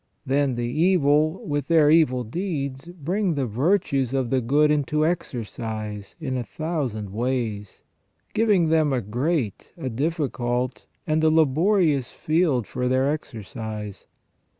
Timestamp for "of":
4.15-4.31